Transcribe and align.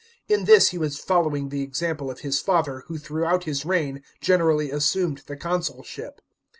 In 0.27 0.45
this 0.45 0.69
he 0.69 0.79
was 0.79 0.97
following 0.97 1.49
the 1.49 1.61
example 1.61 2.09
of 2.09 2.21
his 2.21 2.39
father, 2.39 2.83
who 2.87 2.97
throughout 2.97 3.43
his 3.43 3.65
reign 3.65 4.01
generally 4.19 4.71
assumed 4.71 5.21
the 5.27 5.37
consulship. 5.37 6.21